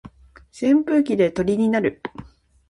[0.51, 2.01] 扇風機で鳥になる